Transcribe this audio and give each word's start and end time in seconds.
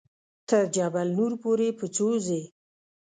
تر 0.49 0.63
جبل 0.75 1.07
نور 1.17 1.31
پورې 1.43 1.67
په 1.79 1.85
څو 1.95 2.07
ځې. 2.25 2.41